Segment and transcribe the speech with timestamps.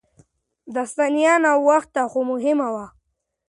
[0.73, 2.85] دا ستاينه ناوخته خو مهمه وه.